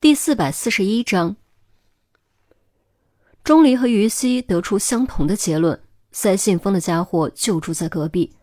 [0.00, 1.36] 第四百四十一章，
[3.44, 5.78] 钟离和于西得出相同的结论：
[6.10, 8.34] 塞信封的家伙就住在隔壁。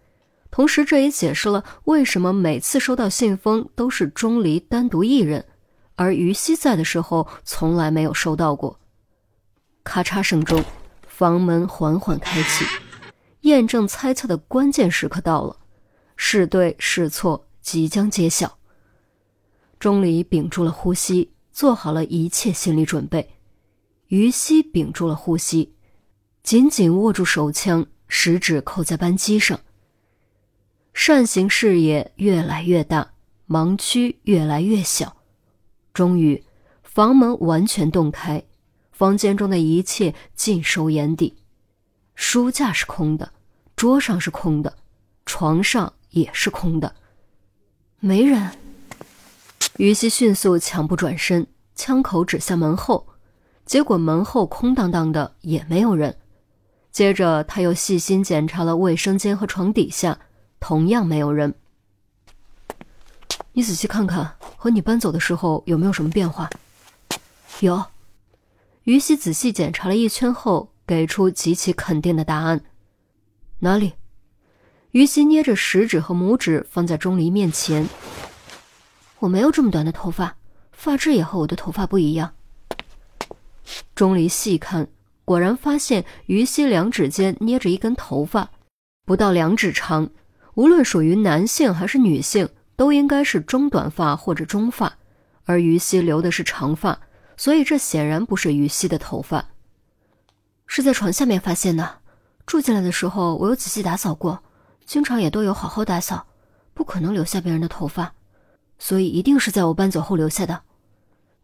[0.51, 5.43] 同时，这也解释了为什么每次收到信封都是钟离单独一人，
[5.95, 8.79] 而于西在的时候从来没有收到过。
[9.83, 10.63] 咔嚓声中，
[11.07, 12.65] 房门缓缓开启，
[13.41, 15.57] 验证猜测的关键时刻到了，
[16.15, 18.59] 是对是错即将揭晓。
[19.79, 21.31] 钟离屏住了呼吸。
[21.57, 23.31] 做好了一切心理准备，
[24.09, 25.73] 于西屏住了呼吸，
[26.43, 29.59] 紧紧握住手枪，食指扣在扳机上。
[30.93, 33.11] 扇形视野越来越大，
[33.47, 35.17] 盲区越来越小，
[35.95, 36.43] 终于，
[36.83, 38.43] 房门完全洞开，
[38.91, 41.37] 房间中的一切尽收眼底。
[42.13, 43.33] 书架是空的，
[43.75, 44.77] 桌上是空的，
[45.25, 46.95] 床上也是空的，
[47.99, 48.47] 没人。
[49.77, 53.07] 于西迅速抢步转身，枪口指向门后，
[53.63, 56.17] 结果门后空荡荡的，也没有人。
[56.91, 60.19] 接着他又细心检查了卫生间和床底下，
[60.59, 61.53] 同样没有人。
[63.53, 66.49] 你仔细看看，和你搬走的时候有没有什么变化？
[67.59, 67.83] 有。
[68.85, 72.61] 于西仔细检查了一圈后，给出极其肯定的答案。
[73.59, 73.93] 哪里？
[74.91, 77.87] 于西捏着食指和拇指放在钟离面前。
[79.19, 80.35] 我没有这么短的头发，
[80.71, 82.33] 发质也和我的头发不一样。
[83.95, 84.87] 钟离细看，
[85.25, 88.49] 果然发现于西两指间捏着一根头发，
[89.05, 90.09] 不到两指长，
[90.53, 94.97] 无论属于男性还是女性，都应该是中短发或者中发，
[95.45, 96.99] 而于西留的是长发，
[97.35, 99.45] 所以这显然不是于西的头发。
[100.67, 101.99] 是在床下面发现的，
[102.45, 104.43] 住进来的时候我有仔细打扫过，
[104.85, 106.27] 经常也都有好好打扫，
[106.73, 108.13] 不可能留下别人的头发。
[108.79, 110.61] 所以一定是在我搬走后留下的，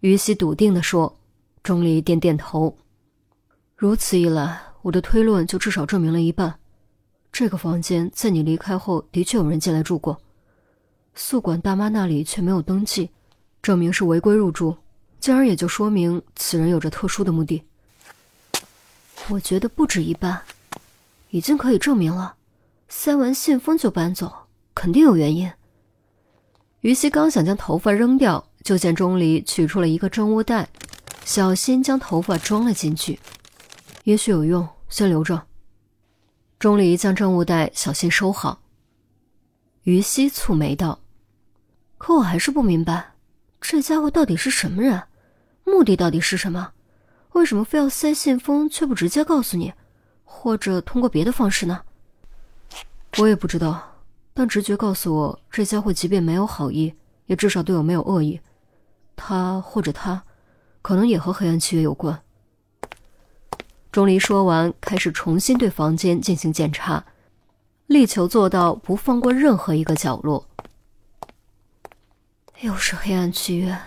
[0.02, 1.17] 于西笃定地说。
[1.64, 2.78] 钟离点点头。
[3.78, 6.59] 如此一来，我的推论就至少证明了一半。
[7.31, 10.19] 这个房间在你离开后的确有人进来住过，
[11.16, 13.09] 宿管大妈那里却没有登记，
[13.62, 14.75] 证明是违规入住，
[15.22, 17.63] 进而也就说明此人有着特殊的目的。
[19.29, 20.41] 我觉得不止一半，
[21.29, 22.35] 已经可以证明了。
[22.90, 24.29] 塞完信封就搬走，
[24.75, 25.50] 肯定有原因。
[26.84, 30.68] 于西刚想将头发扔掉，就见钟离取出了一个证物袋，
[31.24, 33.18] 小心将头发装了进去。
[34.04, 35.42] 也许有用，先留着。
[36.60, 38.60] 钟离将证物袋小心收好。
[39.84, 41.00] 于西蹙眉道
[41.98, 43.14] ：“可我还是不明白，
[43.62, 45.04] 这家伙到底是什么人？
[45.64, 46.74] 目的到底是什么？
[47.32, 49.72] 为什么非要塞信封，却不直接告诉你？
[50.26, 51.82] 或者通过别的方式呢？”
[53.20, 53.93] 我也不知道。
[54.34, 56.94] 但直觉告诉我，这家伙即便没有好意，
[57.28, 58.40] 也至少对我没有恶意。
[59.16, 60.24] 他或者他，
[60.82, 62.20] 可能也和黑暗契约有关。
[63.92, 67.06] 钟离说完，开始重新对房间进行检查，
[67.86, 70.48] 力求做到不放过任何一个角落。
[72.62, 73.78] 又是黑暗契约，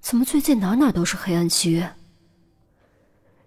[0.00, 1.96] 怎么最近哪哪都是黑暗契约？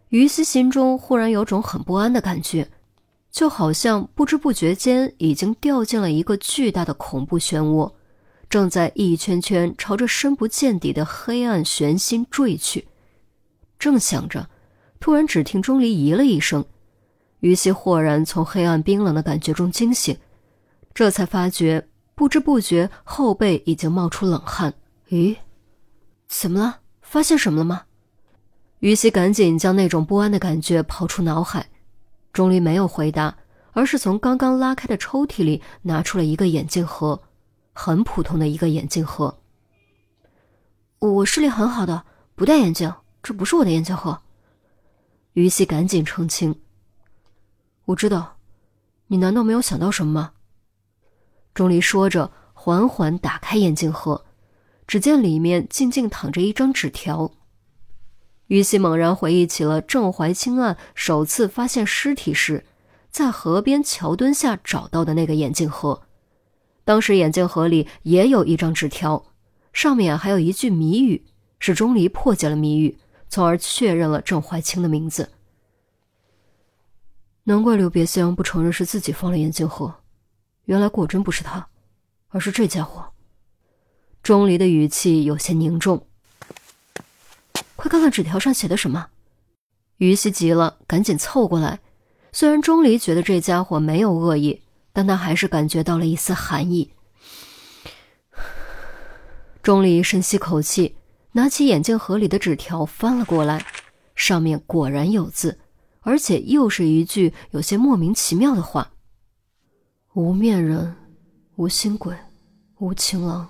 [0.10, 2.70] 于西心中忽然有种很不安的感觉。
[3.34, 7.92] 就好像不知不觉间已经掉进了一个巨大的恐怖漩涡，
[8.48, 12.88] 正在一圈圈朝着深不见底的黑暗悬心坠去。
[13.80, 14.48] 正想着，
[15.00, 16.64] 突然只听钟离咦了一声，
[17.40, 20.16] 于西豁然从黑暗冰冷的感觉中惊醒，
[20.94, 24.72] 这才发觉不知不觉后背已经冒出冷汗。
[25.10, 25.36] 咦，
[26.28, 26.82] 怎么了？
[27.02, 27.82] 发现什么了吗？
[28.78, 31.68] 于西赶紧将那种不安的感觉抛出脑海。
[32.34, 33.38] 钟离没有回答，
[33.74, 37.22] 而是从刚刚拉开的抽屉里拿出了一个眼镜盒，
[37.74, 39.38] 很普通的一个眼镜盒。
[40.98, 44.20] 我视力很好的，不戴眼镜，这不是我的眼镜盒。
[45.34, 46.60] 于西赶紧澄清
[47.86, 48.38] ：“我知道，
[49.08, 50.32] 你难道没有想到什么吗？”
[51.54, 54.26] 钟离说着，缓缓打开眼镜盒，
[54.88, 57.32] 只见里面静静躺着一张纸条。
[58.54, 62.64] 于西猛然回忆起了郑怀清案首次发现尸体时，
[63.10, 66.04] 在河边桥墩下找到的那个眼镜盒。
[66.86, 69.26] 当时眼镜盒里也有一张纸条，
[69.74, 71.26] 上面还有一句谜语，
[71.58, 72.96] 是钟离破解了谜语，
[73.28, 75.32] 从而确认了郑怀清的名字。
[77.46, 79.92] 难怪刘别香不承认是自己放了眼镜盒，
[80.66, 81.68] 原来果真不是他，
[82.28, 83.04] 而是这家伙。
[84.22, 86.06] 钟离的语气有些凝重。
[87.76, 89.08] 快看看纸条上写的什么！
[89.98, 91.80] 于西急了，赶紧凑过来。
[92.32, 94.62] 虽然钟离觉得这家伙没有恶意，
[94.92, 96.92] 但他还是感觉到了一丝寒意。
[99.62, 100.96] 钟离深吸口气，
[101.34, 103.66] 拿起眼镜盒里的纸条翻了过来，
[104.16, 105.58] 上面果然有字，
[106.02, 108.92] 而且又是一句有些莫名其妙的话
[110.14, 110.96] ：“无面人，
[111.56, 112.16] 无心鬼，
[112.80, 113.48] 无情郎，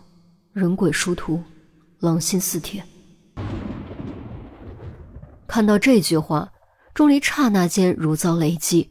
[0.52, 1.42] 人鬼殊途，
[2.00, 2.84] 狼心似铁。”
[5.54, 6.52] 看到这句话，
[6.96, 8.90] 钟离刹那间如遭雷击，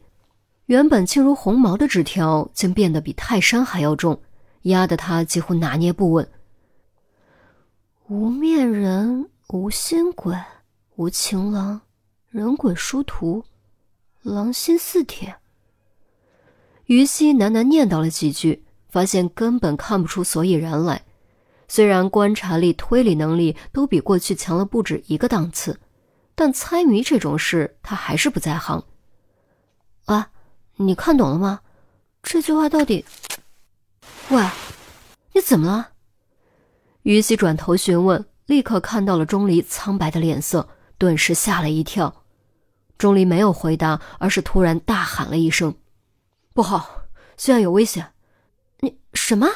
[0.67, 4.21] 原本轻如鸿毛的纸条竟变得比泰山还要重，
[4.61, 6.25] 压得他几乎拿捏不稳。
[8.07, 10.37] 无面人，无心鬼，
[10.95, 11.81] 无情郎，
[12.29, 13.43] 人鬼殊途，
[14.21, 15.35] 狼心似铁。
[16.85, 21.03] 于西喃喃念叨了几句，发现根本看不出所以然来。
[21.67, 25.77] 虽然观察力、推理能力都比过去强了不止一个档次，
[26.35, 28.83] 但猜谜这种事他还是不在行。
[30.05, 30.31] 啊，
[30.75, 31.61] 你看懂了吗？
[32.21, 33.05] 这句话到底？
[34.29, 34.43] 喂，
[35.33, 35.89] 你怎么了？
[37.03, 42.23] 于西转头询问，立刻看到了钟离苍白的脸色，顿时吓了一跳。
[42.97, 45.75] 钟离没有回答，而是突然大喊了一声
[46.53, 47.03] ：“不好，
[47.35, 48.13] 现在有危险
[48.79, 49.49] ！”“你什么？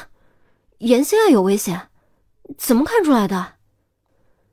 [0.80, 1.90] 严心爱有危险？
[2.58, 3.54] 怎么看出来的？”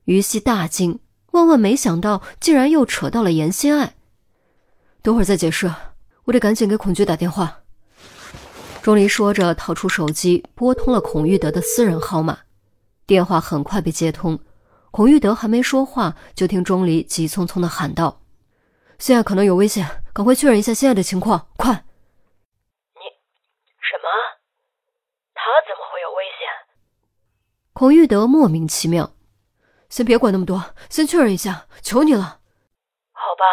[0.06, 1.00] 于西大惊，
[1.34, 3.96] 万万没想到，竟然又扯到了严心爱。
[5.02, 5.68] 等会儿再解释，
[6.26, 7.62] 我得赶紧给孔局打电话。
[8.82, 12.38] 钟离说着，掏出手机，拨通了孔玉德的私人号码。
[13.04, 14.38] 电话很快被接通，
[14.92, 18.20] 孔玉德还没说话，就听钟离急匆匆的喊道
[19.00, 21.72] ：“现在可能有危险，赶快确认一下现在的情况，快
[22.94, 23.00] ！”“你
[23.80, 24.06] 什么？
[25.34, 26.46] 他怎么会有危险？”
[27.74, 29.10] 孔玉德莫名其妙。
[29.94, 32.40] “先别管那么多，先确认一下，求你了。
[33.14, 33.44] ”“好吧。”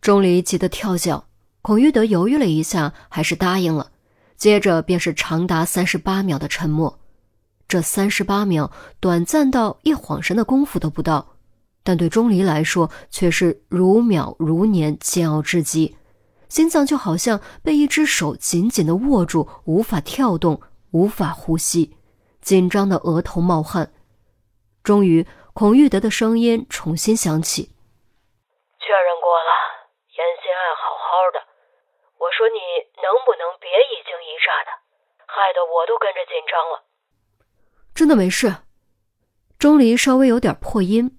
[0.00, 1.26] 钟离急得跳脚，
[1.62, 3.90] 孔玉德犹豫了一下，还是答应了。
[4.36, 7.00] 接着便是长达三十八秒的沉默，
[7.66, 11.34] 这三十八秒短暂到一晃神的功夫都不到，
[11.82, 15.96] 但对钟离来说却是如秒如年，煎熬至极，
[16.48, 20.62] 心脏就好像被一只手紧紧的握住，无法跳动，
[20.92, 21.95] 无法呼吸，
[22.46, 23.90] 紧张的额头冒汗。
[24.86, 27.74] 终于，孔玉德的声音重新响起
[28.78, 29.50] ：“确认过了，
[30.14, 31.42] 严心爱好好的。”
[32.22, 32.62] 我说你
[33.02, 34.70] 能不能别一惊一乍的，
[35.26, 36.86] 害得我都跟着紧张了。
[37.92, 38.62] 真的没事。
[39.58, 41.18] 钟离稍微有点破音。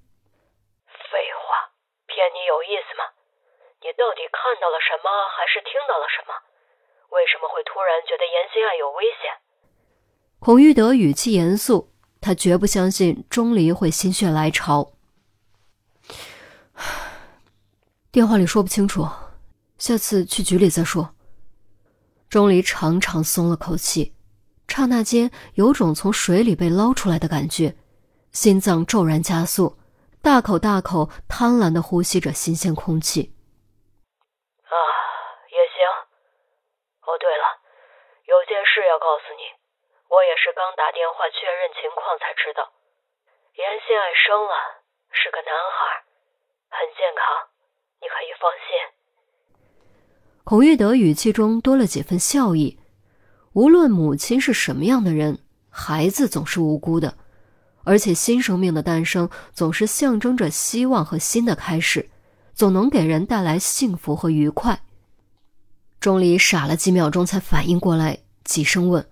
[1.12, 1.12] 废
[1.44, 1.76] 话，
[2.08, 3.04] 骗你有意思吗？
[3.84, 6.32] 你到底看到了什么，还是听到了什么？
[7.12, 9.36] 为什么会突然觉得严心爱有危险？
[10.40, 11.92] 孔玉德语气严肃，
[12.22, 14.94] 他绝不相信钟离会心血来潮。
[18.12, 19.08] 电话里说不清楚。
[19.78, 21.14] 下次去局里再说。
[22.30, 24.16] 钟离长长松了口气，
[24.68, 27.76] 刹那间有种从水里被捞出来的感觉，
[28.32, 29.78] 心脏骤然加速，
[30.22, 33.36] 大口大口贪婪的呼吸着新鲜空气。
[34.64, 34.76] 啊，
[35.52, 35.86] 也行。
[37.06, 37.46] 哦，对了，
[38.26, 39.44] 有件事要告诉你，
[40.10, 42.64] 我也是刚打电话确认情况才知道，
[43.56, 44.54] 严心爱生了，
[45.12, 46.04] 是个男孩，
[46.70, 47.22] 很健康，
[48.02, 48.70] 你可以放心。
[50.44, 52.80] 孔玉德语气中多了几分笑意。
[53.54, 55.40] 无论母亲是什么样的人，
[55.70, 57.18] 孩子总是无辜的，
[57.84, 62.10] 而且新生命的诞生总是象征着希望和新的开始，
[62.54, 64.80] 总能给人带来幸福和愉快。
[66.00, 69.10] 钟离傻了几秒钟才反应过来，急声问：“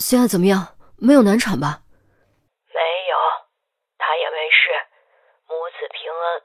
[0.00, 0.74] 现在怎么样？
[0.96, 1.84] 没有难产吧
[2.72, 2.80] ？”“没
[3.12, 3.14] 有，
[4.00, 4.72] 他也没事，
[5.46, 6.42] 母子平安。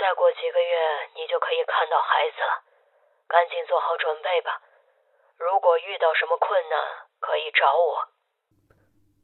[0.00, 0.74] 再过几个月，
[1.14, 2.64] 你就可以看到孩子了。”
[3.30, 4.60] 赶紧做好准备吧，
[5.38, 8.08] 如果遇到什么困难，可以找我。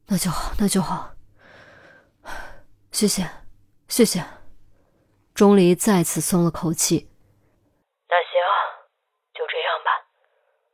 [0.07, 1.11] 那就好，那就好。
[2.93, 3.23] 谢谢，
[3.89, 4.23] 谢谢。
[5.35, 7.11] 钟离再次松了口气。
[8.07, 8.39] 那行，
[9.33, 9.91] 就这样吧。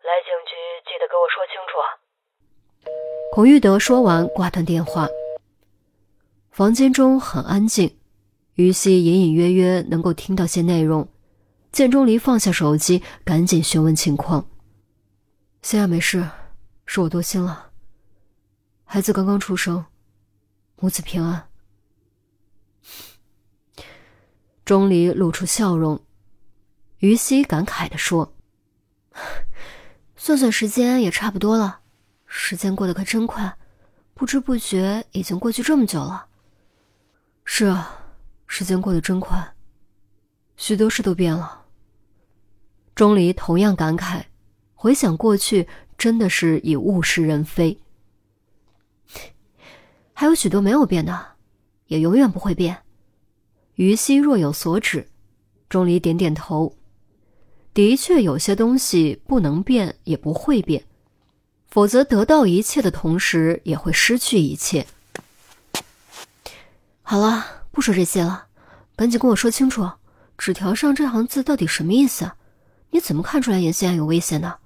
[0.04, 0.54] 来警局
[0.86, 1.82] 记得给我说清楚。
[3.36, 5.08] 孔玉德说完，挂断电话。
[6.52, 7.98] 房间中很安静，
[8.54, 11.10] 于西隐隐约约能够听到些内容。
[11.72, 14.48] 见钟离放下手机，赶紧询问情况。
[15.64, 16.30] 现在没事，
[16.86, 17.72] 是我多心了。
[18.84, 19.84] 孩子刚刚出生，
[20.80, 21.48] 母子平安。
[24.64, 26.00] 钟离露出笑容，
[27.00, 28.36] 于西感慨的说
[30.16, 31.80] ：“算算时间也差不多了，
[32.36, 33.56] 时间过得可真快，
[34.16, 36.26] 不知不觉已经过去这么久了。”
[37.46, 37.96] 是啊，
[38.48, 39.54] 时间过得真快，
[40.58, 41.64] 许多事都变了。
[42.96, 44.24] 钟离同样感慨，
[44.74, 47.80] 回想过去，真的是已物是人非。
[50.12, 51.36] 还有许多没有变的，
[51.86, 52.76] 也永远不会变。
[53.76, 55.08] 于西若有所指，
[55.70, 56.76] 钟离点点头。
[57.76, 60.84] 的确，有些东西不能变，也不会变，
[61.74, 64.86] 否则得到一切的同时，也会失去一切。
[67.02, 68.46] 好了，不说这些了，
[68.96, 69.90] 赶紧跟我说清楚，
[70.38, 72.32] 纸条上这行字到底什么意思？
[72.92, 74.60] 你怎么看出来严心爱有危险的？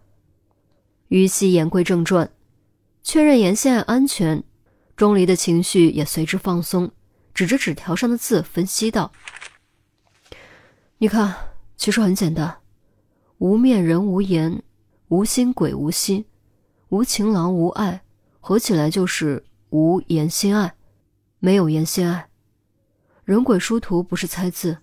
[1.07, 2.29] 于西言归正传，
[3.01, 4.43] 确认严心爱安全，
[4.97, 6.91] 钟离的情绪也随之放松，
[7.33, 9.13] 指着纸条上的字分析道
[10.99, 11.33] ：“你看，
[11.77, 12.57] 其实很简单。”
[13.39, 14.61] 无面人无言，
[15.07, 16.25] 无心鬼无心，
[16.89, 18.01] 无情郎无爱，
[18.39, 20.75] 合起来就是无言心爱，
[21.39, 22.29] 没有言心爱。
[23.25, 24.77] 人鬼殊途不是猜字，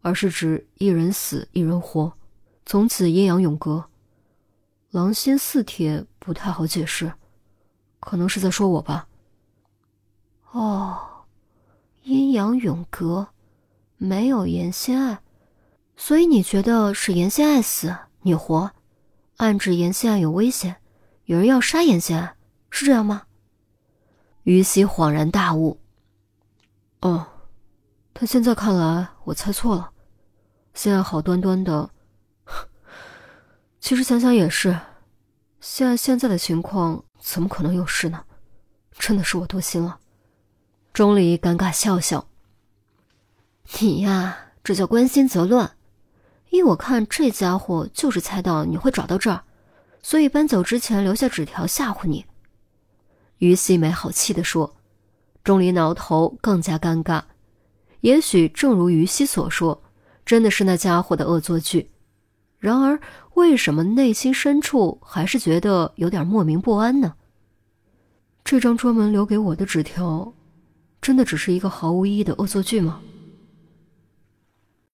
[0.00, 2.14] 而是指一人死一人活，
[2.64, 3.84] 从此阴阳永隔。
[4.90, 7.12] 狼心似铁不太好解释，
[8.00, 9.06] 可能是在说我吧。
[10.52, 11.24] 哦，
[12.02, 13.28] 阴阳永隔，
[13.98, 15.20] 没有言心爱。
[15.96, 18.70] 所以你觉得是言心爱死，你活，
[19.36, 20.76] 暗指言心爱有危险，
[21.24, 22.34] 有人要杀严心爱，
[22.70, 23.22] 是这样吗？
[24.42, 25.78] 于西恍然大悟。
[27.00, 27.26] 哦，
[28.12, 29.90] 但现在看来我猜错了，
[30.74, 31.90] 现在好端端的。
[33.80, 34.78] 其实想想也是，
[35.60, 38.24] 现在现在的情况怎么可能有事呢？
[38.98, 39.98] 真的是我多心了。
[40.92, 42.26] 钟离尴尬笑笑。
[43.78, 45.76] 你呀，这叫关心则乱。
[46.50, 49.44] 依我看，这家伙就是猜到你会找到这儿，
[50.02, 52.26] 所以搬走之前留下纸条吓唬你。”
[53.38, 54.76] 于西没好气地说。
[55.44, 57.20] 钟离挠头，更加尴尬。
[58.02, 59.82] 也许正如于西所说，
[60.24, 61.90] 真的是那家伙的恶作剧。
[62.60, 63.00] 然而，
[63.34, 67.14] 为什么内心深处还是觉得有点莫名不安呢？
[68.44, 70.32] 这张专门留给我的纸条，
[71.00, 73.00] 真的只是一个毫无意义的恶作剧吗？